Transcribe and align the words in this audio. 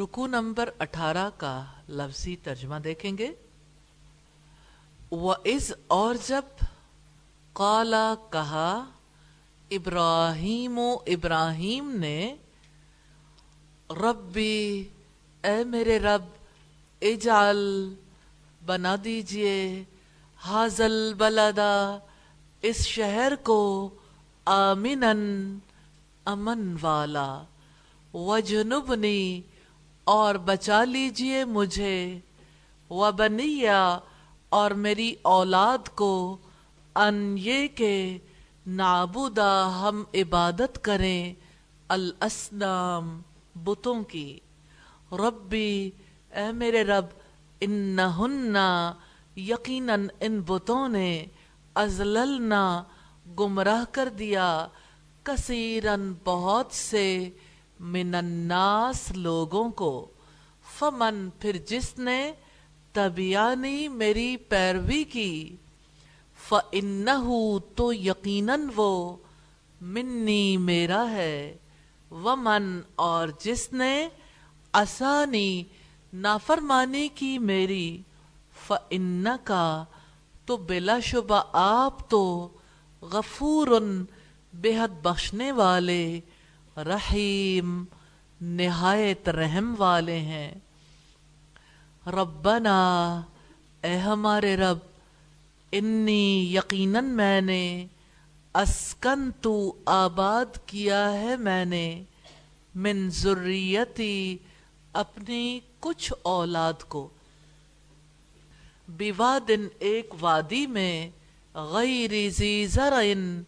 رکو 0.00 0.26
نمبر 0.26 0.70
اٹھارہ 0.78 1.28
کا 1.36 1.64
لفظی 1.88 2.36
ترجمہ 2.36 2.78
دیکھیں 2.84 3.18
گے۔ 3.18 3.32
وہ 5.10 5.34
از 5.44 5.72
اور 5.86 6.14
جب 6.26 6.64
قالا 7.52 8.14
کہا 8.30 8.84
ابراہیم 9.70 10.78
و 10.78 10.88
ابراہیم 11.06 11.90
نے 11.90 12.34
ربی 13.90 14.88
اے 15.44 15.64
میرے 15.64 15.98
رب 15.98 16.24
اجال 17.02 17.58
بنا 18.66 18.94
دیجیے 19.04 19.84
حاضل 20.46 21.14
بلدا، 21.18 21.98
اس 22.62 22.86
شہر 22.86 23.32
کو 23.42 23.90
آمنن 24.46 25.22
امن 26.24 26.76
والا 26.80 27.42
وجنبنی 28.14 29.40
اور 30.10 30.34
بچا 30.34 30.82
لیجیے 30.84 31.44
مجھے 31.44 32.18
وبنیا 32.90 33.98
اور 34.48 34.70
میری 34.70 35.14
اولاد 35.22 35.88
کو، 35.94 36.36
ان 36.94 37.36
یہ 37.38 37.66
کہ 37.74 38.18
نابودا 38.66 39.52
ہم 39.80 40.02
عبادت 40.14 40.78
کریں 40.82 41.34
الاسنام 41.88 43.20
بتوں 43.64 44.02
کی۔ 44.02 44.38
ربی، 45.12 45.90
اے 46.34 46.50
میرے 46.52 46.82
رب، 46.84 47.06
انہن 47.60 48.56
یقیناً 49.36 50.06
ان 50.20 50.40
بتوں 50.46 50.88
نے 50.88 51.24
ازللنا 51.74 52.82
گمراہ 53.38 53.84
کر 53.92 54.08
دیا 54.18 54.66
کثیرن 55.22 56.12
بہت 56.24 56.72
سے 56.72 57.08
من 57.80 58.14
الناس 58.14 59.12
لوگوں 59.16 59.70
کو، 59.70 60.06
فمن، 60.78 61.28
پھر 61.40 61.56
جس 61.56 61.98
نے 61.98 62.32
تبیانی 62.92 63.88
میری 63.88 64.36
پیروی 64.36 65.04
کی، 65.04 65.56
فَإِنَّهُ، 66.48 67.58
تو 67.74 67.92
یقیناً 67.92 68.60
وہ 68.76 69.16
منی 69.80 70.56
میرا 70.56 71.10
ہے، 71.10 71.56
ومن، 72.10 72.80
اور 72.96 73.28
جس 73.40 73.72
نے 73.72 74.08
آسانی، 74.72 75.64
نافرمانی 76.12 77.08
کی 77.08 77.38
میری 77.38 78.02
فَإِنَّكَ 78.66 79.52
تو 80.46 80.56
بلا 80.56 81.00
شبہ 81.00 81.42
آپ 81.52 82.10
تو 82.10 82.48
غفور 83.02 83.68
بےحد 84.54 84.88
بخشنے 85.02 85.52
والے۔ 85.52 86.20
رحیم، 86.76 87.84
نہایت 88.40 89.28
رحم 89.28 89.74
والے 89.78 90.18
ہیں۔ 90.18 90.50
ربنا، 92.06 93.20
اے 93.82 93.96
ہمارے 93.96 94.56
رب، 94.56 94.78
انی 95.72 96.56
یقیناً 96.56 97.04
میں 97.04 97.40
نے 97.40 97.86
اسکن 98.54 99.30
تو 99.40 99.74
آباد 99.86 100.66
کیا 100.66 101.12
ہے 101.12 101.36
میں 101.36 101.64
نے۔ 101.64 102.02
من 102.74 103.10
ذریتی، 103.10 104.38
اپنی 104.92 105.60
کچھ 105.80 106.12
اولاد 106.22 106.84
کو۔ 106.88 107.08
بوادن 108.88 109.68
ایک 109.78 110.14
وادی 110.20 110.66
میں 110.66 111.10
غیر 111.54 112.28
ذی 112.28 112.66
زرعن 112.66 113.42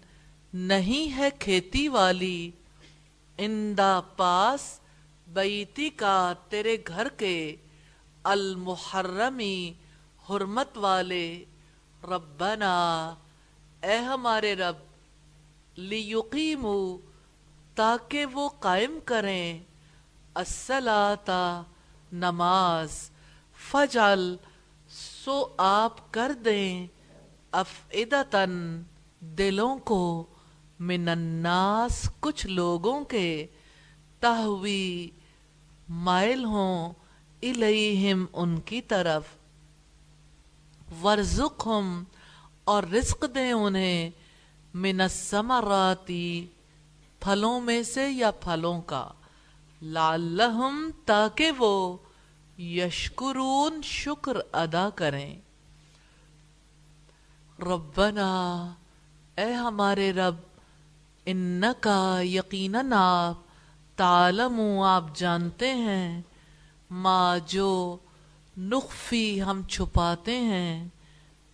نہیں 0.55 1.17
ہے 1.17 1.29
کھیتی 1.39 1.89
والی۔ 1.89 2.51
اندا 3.39 4.01
پاس 4.17 4.81
بیتی 5.29 5.91
کا 5.91 6.33
تیرے 6.49 6.77
گھر 6.87 7.09
کے 7.09 7.57
المحرمی 8.25 9.73
حرمت 10.31 10.79
والے 10.79 11.45
ربنا، 12.05 13.15
اے 13.83 13.97
ہمارے 13.97 14.55
رب 14.55 14.77
لیقیمو 15.77 16.97
تاکہ 17.75 18.27
وہ 18.27 18.49
قائم 18.49 18.99
کریں 19.05 19.61
السلاتا 20.35 21.63
نماز۔ 22.13 23.11
فجل 23.57 24.37
سو 25.25 25.55
آپ 25.57 26.13
کر 26.13 26.33
دیں 26.45 26.87
افعدتن 27.51 28.83
دلوں 29.21 29.79
کو۔ 29.79 30.27
من 30.83 31.09
الناس، 31.09 32.11
کچھ 32.21 32.47
لوگوں 32.47 33.05
کے 33.05 33.47
تہوی 34.21 35.11
مائل 35.89 36.45
ہوں 36.45 36.93
الیہم 37.43 38.25
ان 38.33 38.61
کی 38.61 38.81
طرف۔ 38.83 39.23
ورزقہم 41.03 42.05
اور 42.65 42.83
رزق 42.83 43.25
دیں 43.35 43.53
انہیں 43.53 44.11
من 44.75 45.01
السمراتی 45.01 46.47
پھلوں 47.21 47.61
میں 47.61 47.83
سے 47.83 48.11
یا 48.11 48.31
پھلوں 48.31 48.81
کا۔ 48.81 49.09
لعلہم، 49.83 50.91
تاکہ 51.05 51.51
وہ 51.59 51.97
یشکرون، 52.59 53.83
شکر 53.83 54.37
ادا 54.53 54.89
کریں۔ 54.91 55.37
ربنا، 57.59 58.31
اے 59.37 59.53
ہمارے 59.53 60.13
رب 60.13 60.52
انکا 61.27 62.21
یقیناً 62.23 62.93
آپ 62.93 63.35
تعلم 63.97 64.61
آپ 64.81 65.05
جانتے 65.15 65.75
ہیں 65.75 66.23
ما 66.91 67.39
جو 67.47 67.97
نخفی 68.59 69.43
ہم 69.43 69.63
چھپاتے 69.63 70.41
ہیں، 70.41 70.89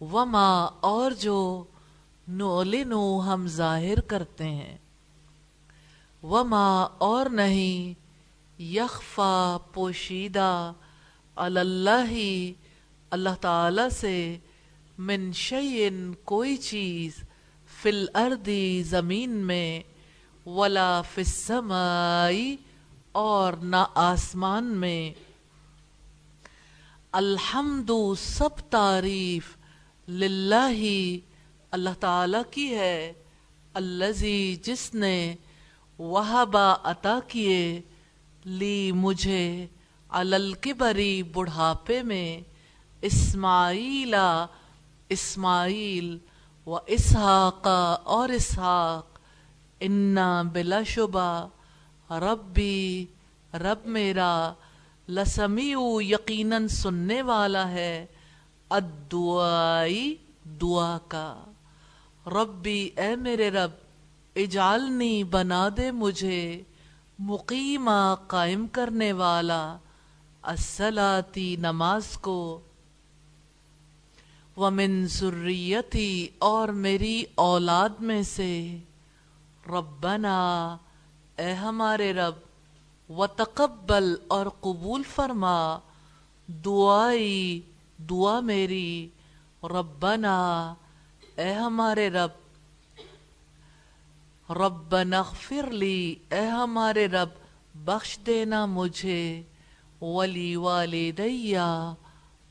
وما 0.00 0.64
اور 0.80 1.10
جو 1.10 1.64
نعلنو 2.28 3.22
ہم 3.26 3.46
ظاہر 3.46 4.00
کرتے 4.00 4.50
ہیں۔ 4.50 4.76
وما 6.22 6.82
اور 6.82 7.26
نہیں، 7.26 7.94
یخفا 8.60 9.56
پوشیدہ 9.72 10.72
اللہ 11.36 12.14
اللہ 13.10 13.36
تعالی 13.40 13.90
سے 13.90 14.38
من 14.98 15.32
شیئن 15.32 16.14
کوئی 16.24 16.56
چیز 16.56 17.27
فی 17.82 17.88
الارضی 17.88 18.82
زمین 18.82 19.30
میں، 19.30 19.80
ولا 20.46 21.02
فی 21.02 21.20
السمائی 21.20 22.56
اور 23.12 23.52
نہ 23.52 23.84
آسمان 23.94 24.64
میں۔ 24.64 25.12
الحمد 27.12 27.90
سب 28.18 28.48
تعریف 28.70 29.56
للہ، 30.08 31.16
اللہ 31.70 31.90
تعالی 32.00 32.38
کی 32.50 32.74
ہے۔ 32.74 33.12
الذی 33.74 34.56
جس 34.62 34.94
نے 34.94 35.36
وہبا 35.98 36.74
عطا 36.82 37.18
کیے، 37.28 37.80
لی 38.44 38.92
مجھے 38.92 39.66
الکبری 40.08 41.22
بڑھاپے 41.22 42.02
میں۔ 42.02 42.40
اسماعیلا 43.02 44.46
اسماعیل 45.08 46.18
و 46.68 46.78
اسحاق 46.86 47.66
اور 48.04 48.28
اسحاق 48.28 49.18
انا 49.80 50.42
بلا 50.42 50.82
شبہ 50.82 51.46
ربی 52.10 53.06
رب 53.54 53.86
میرا 53.86 54.52
لسمیع 55.08 55.78
یقیناً 56.00 56.68
سننے 56.68 57.22
والا 57.22 57.70
ہے، 57.70 58.06
الدعائی، 58.68 60.14
دعا 60.60 60.98
کا۔ 61.08 61.44
ربی 62.26 62.90
اے 62.96 63.16
میرے 63.16 63.50
رب 63.50 63.70
اجالنی 64.36 65.24
بنا 65.24 65.68
دے 65.76 65.90
مجھے، 65.90 66.62
مقیمہ 67.18 68.14
قائم 68.26 68.66
کرنے 68.66 69.12
والا 69.12 69.76
السلاتی 70.42 71.56
نماز 71.56 72.16
کو 72.20 72.60
ومن 74.58 75.06
ذریتی 75.06 76.28
اور 76.38 76.68
میری 76.68 77.24
اولاد 77.34 77.88
میں 78.00 78.22
سے۔ 78.22 78.76
ربنا، 79.66 80.76
اے 81.38 81.52
ہمارے 81.52 82.12
رب، 82.12 82.34
وتقبل 83.10 84.14
اور 84.28 84.46
قبول 84.60 85.02
فرما۔ 85.02 85.78
دعائی، 86.48 87.60
دعا 87.98 88.40
میری۔ 88.40 89.08
ربنا، 89.62 90.74
اے 91.36 91.52
ہمارے 91.52 92.10
رب، 92.10 92.30
ربنا 94.52 95.18
اغفر 95.18 95.70
لی۔ 95.70 96.14
اے 96.30 96.46
ہمارے 96.46 97.06
رب، 97.06 97.28
بخش 97.74 98.18
دینا 98.26 98.66
مجھے۔ 98.66 99.42
ولی 100.02 100.56
والدیہ 100.56 101.94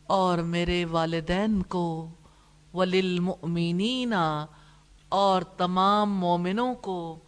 اور 0.08 0.38
میرے 0.38 0.86
والدین 0.86 1.62
کو 1.62 2.10
وللمؤمنین 2.74 4.14
اور 5.10 5.42
تمام 5.42 6.18
مومنوں 6.18 6.76
کو 6.76 7.20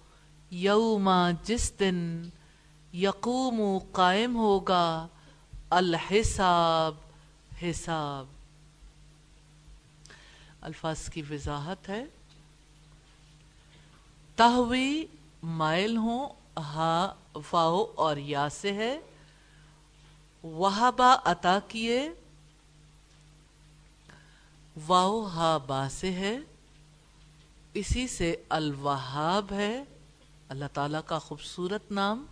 یوم 0.52 1.10
جس 1.44 1.80
دن 1.80 2.30
یقوم 2.94 3.62
قائم 3.92 4.36
ہوگا 4.36 5.08
الحساب، 5.70 6.96
حساب۔ 7.64 8.26
الفاظ 10.62 11.10
کی 11.10 11.22
وضاحت 11.22 11.90
ہے۔ 11.90 12.06
تہوی 14.36 15.06
مائل 15.44 15.98
ہوں، 15.98 16.30
ہا 16.58 17.14
واؤ 17.52 17.86
اور 17.96 18.18
یا 18.18 18.50
سے 18.50 18.74
ہے۔ 18.74 19.00
وہابا 20.44 21.16
عطا 21.26 21.60
کیے۔ 21.68 22.10
واؤ 24.88 25.26
ہا 25.26 25.58
با 25.68 25.88
سے 25.90 26.12
ہے 26.12 26.38
اسی 27.74 28.08
سے 28.08 28.36
الوہاب 28.50 29.52
ہے 29.52 29.84
اللہ 30.50 30.66
تعالیٰ 30.74 31.02
کا 31.06 31.20
خوبصورت 31.20 31.92
نام 31.92 32.26